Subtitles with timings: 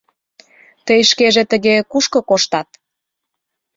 [0.85, 2.69] Тый шкеже тыге кушко коштат?